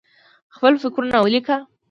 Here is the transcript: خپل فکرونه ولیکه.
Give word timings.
خپل 0.55 0.73
فکرونه 0.83 1.17
ولیکه. 1.19 1.57